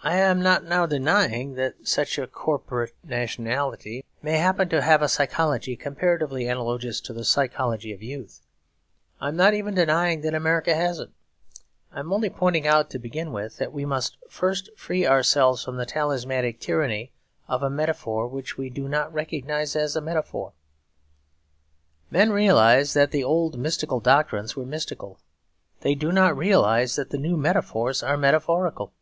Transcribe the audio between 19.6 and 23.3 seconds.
as a metaphor. Men realised that the